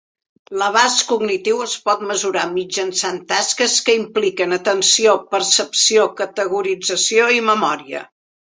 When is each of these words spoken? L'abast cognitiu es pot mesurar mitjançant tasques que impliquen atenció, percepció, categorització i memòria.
L'abast 0.59 1.01
cognitiu 1.09 1.59
es 1.65 1.75
pot 1.89 2.01
mesurar 2.11 2.45
mitjançant 2.55 3.19
tasques 3.33 3.77
que 3.91 3.97
impliquen 3.99 4.57
atenció, 4.59 5.15
percepció, 5.37 6.11
categorització 6.25 7.33
i 7.39 7.49
memòria. 7.53 8.07